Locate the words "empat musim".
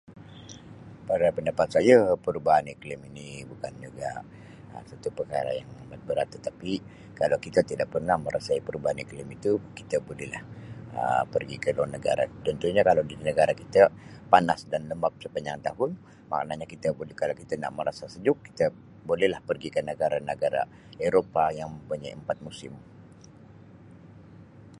22.19-22.73